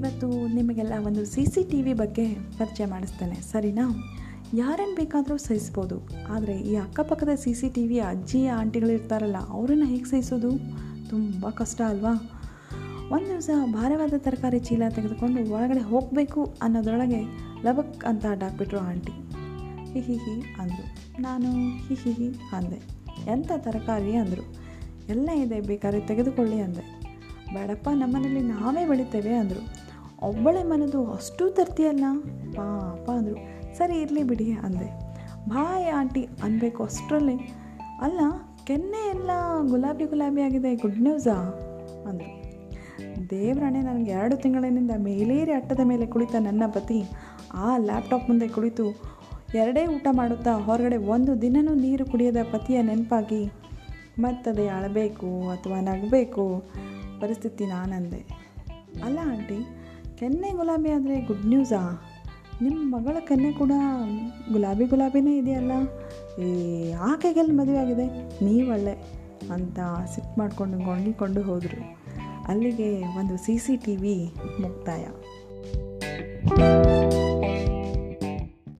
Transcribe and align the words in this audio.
ಇವತ್ತು 0.00 0.26
ನಿಮಗೆಲ್ಲ 0.54 0.92
ಒಂದು 1.06 1.24
ಸಿ 1.24 1.44
ಸಿ 1.44 1.70
ಟಿ 1.70 1.82
ವಿ 1.82 1.92
ಬಗ್ಗೆ 1.92 2.34
ಪರಿಚಯ 2.34 2.84
ಮಾಡಿಸ್ತೇನೆ. 2.86 3.34
ಸರಿನಾ? 3.34 3.84
ಯಾರನ್ನು 4.54 4.94
ಬೇಕಾದರೂ 4.94 5.36
ಸಹಿಸ್ಬೋದು. 5.36 5.96
ಆದರೆ 6.28 6.54
ಈ 6.60 6.76
ಅಕ್ಕಪಕ್ಕದ 6.76 7.28
ಸಿ 7.34 7.54
ಸಿ 7.54 7.68
ಟಿ 7.68 7.86
ವಿ 7.86 7.98
ಅಜ್ಜಿ 7.98 8.46
ಆಂಟಿಗಳು 8.46 8.90
ಇರ್ತಾರಲ್ಲ, 8.90 9.36
ಅವರನ್ನು 9.48 9.86
ಹೇಗೆ 9.86 10.04
ಸಹಿಸೋದು? 10.04 10.50
ತುಂಬ 11.10 11.50
ಕಷ್ಟ 11.50 11.80
ಅಲ್ವಾ? 11.80 12.12
ಒಂದು 13.10 13.28
ದಿವಸ 13.28 13.50
ಭಾರವಾದ 13.72 14.12
ತರಕಾರಿ 14.18 14.58
ಚೀಲ 14.58 14.82
ತೆಗೆದುಕೊಂಡು 14.88 15.52
ಒಳಗಡೆ 15.52 15.80
ಹೋಗಬೇಕು 15.80 16.54
ಅನ್ನೋದ್ರೊಳಗೆ 16.62 17.20
ಲಬಕ್ 17.62 18.04
ಅಂತ 18.04 18.26
ಅಡ್ಡಾಕ್ಬಿಟ್ರು 18.30 18.78
ಆಂಟಿ. 18.78 19.12
ಹಿ 19.92 20.00
ಹಿ 20.00 20.16
ಹಿ 20.16 20.34
ಅಂದರು. 20.58 20.86
ನಾನು 21.22 21.50
ಹಿ 21.86 21.94
ಹಿ 21.94 22.12
ಹಿ 22.12 22.30
ಅಂದೆ. 22.52 22.80
ಎಂಥ 23.32 23.50
ತರಕಾರಿ 23.56 24.16
ಅಂದರು. 24.16 24.46
ಎಲ್ಲ 25.08 25.28
ಇದೆ, 25.30 25.60
ಬೇಕಾದ್ರೆ 25.60 26.00
ತೆಗೆದುಕೊಳ್ಳಿ 26.00 26.60
ಅಂದೆ. 26.60 26.86
ಬೇಡಪ್ಪ, 27.54 27.88
ನಮ್ಮನೇಲಿ 27.94 28.40
ನಾವೇ 28.40 28.86
ಬೆಳಿತೇವೆ 28.86 29.34
ಅಂದರು. 29.34 29.89
ಒಬ್ಬಳೆ 30.22 30.62
ಮನದು 30.62 31.12
ಅಷ್ಟು 31.12 31.50
ತರ್ತೀಯಲ್ಲ? 31.50 32.04
ಪಾಪ 32.56 33.10
ಅಂದರು. 33.10 33.36
ಸರಿ, 33.78 33.96
ಇರಲಿ 33.96 34.22
ಬಿಡಿ 34.22 34.52
ಅಂದೆ. 34.52 35.10
ಬಾಯ್, 35.48 35.90
ಆಂಟಿ 35.90 36.28
ಅನ್ಬೇಕು 36.42 36.84
ಅಷ್ಟರಲ್ಲಿ. 36.84 37.36
ಅಲ್ಲ, 38.00 38.20
ಕೆನ್ನೆ 38.64 39.10
ಎಲ್ಲ 39.10 39.30
ಗುಲಾಬಿ 39.70 40.04
ಗುಲಾಬಿ 40.04 40.42
ಆಗಿದೆ 40.42 40.76
ಗುಡ್ 40.76 41.02
ನ್ಯೂಸಾ 41.02 41.32
ಅಂದರು. 42.08 42.40
ದೇವ್ರಣೆ 43.30 43.80
ನನಗೆ 43.80 44.10
ಎರಡು 44.10 44.36
ತಿಂಗಳಿನಿಂದ 44.36 44.90
ಮೇಲೇರಿ 44.98 45.52
ಅಟ್ಟದ 45.52 45.80
ಮೇಲೆ 45.84 46.06
ಕುಳಿತ 46.06 46.34
ನನ್ನ 46.40 46.62
ಪತಿ 46.66 47.04
ಆ 47.54 47.76
ಲ್ಯಾಪ್ಟಾಪ್ 47.76 48.28
ಮುಂದೆ 48.28 48.48
ಕುಳಿತು 48.48 49.02
ಎರಡೇ 49.54 49.86
ಊಟ 49.86 50.06
ಮಾಡುತ್ತಾ 50.10 50.52
ಹೊರಗಡೆ 50.52 50.96
ಒಂದು 50.96 51.42
ದಿನವೂ 51.42 51.74
ನೀರು 51.74 52.06
ಕುಡಿಯದ 52.06 52.36
ಪತಿಯ 52.52 52.82
ನೆನಪಾಗಿ, 52.82 53.52
ಮತ್ತದೇ 54.18 54.68
ಅಳಬೇಕು 54.68 55.48
ಅಥವಾ 55.50 55.80
ನಗಬೇಕು 55.80 56.64
ಪರಿಸ್ಥಿತಿ 57.20 57.66
ನಾನಂದೆ. 57.66 58.50
ಅಲ್ಲ, 59.04 59.18
ಆಂಟಿ 59.22 59.79
ಕೆನ್ನೆ 60.20 60.50
ಗುಲಾಬಿ 60.56 60.90
ಆದರೆ 60.90 61.20
ಗುಡ್ 61.20 61.46
ನ್ಯೂಸಾ 61.46 62.02
ನಿಮ್ಮ 62.62 62.96
ಮಗಳ 62.96 63.16
ಕೆನ್ನೆ 63.20 63.52
ಕೂಡ 63.52 63.72
ಗುಲಾಬಿ 64.52 64.84
ಗುಲಾಬಿನೇ 64.86 65.38
ಇದೆಯಲ್ಲ? 65.38 65.72
ಈ 66.42 66.50
ಆಕೆಗೆಲ್ಲಿ 66.92 67.52
ಮದುವೆ 67.52 67.78
ಆಗಿದೆ. 67.78 68.06
ನೀವಳ್ಳೆ 68.44 68.94
ಅಂತ 69.52 69.78
ಸಿಟ್ಟು 70.14 70.38
ಮಾಡಿಕೊಂಡು 70.38 70.78
ಗೊಂಡಿಕೊಂಡು 70.78 71.42
ಹೋದರು. 71.42 71.80
ಅಲ್ಲಿಗೆ 72.48 73.18
ಒಂದು 73.18 73.36
ಸಿ 73.36 73.58
ಸಿ 73.58 73.76
ಟಿ 73.76 73.96
ವಿ 73.96 74.32
ಮುಕ್ತಾಯ. 74.60 75.04